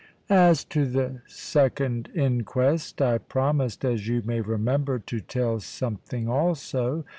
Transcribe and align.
As 0.31 0.63
to 0.65 0.87
the 0.87 1.21
second 1.27 2.09
inquest, 2.15 2.99
I 3.03 3.19
promised 3.19 3.85
(as 3.85 4.07
you 4.07 4.23
may 4.25 4.41
remember) 4.41 4.97
to 4.97 5.19
tell 5.19 5.59
something 5.59 6.27
also. 6.27 7.05